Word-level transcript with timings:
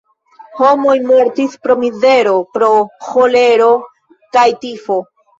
Homoj 0.59 0.93
mortis 1.09 1.57
pro 1.65 1.75
mizero, 1.81 2.33
pro 2.55 2.69
ĥolero 3.09 3.67
kaj 4.37 4.47
tifo. 4.65 4.99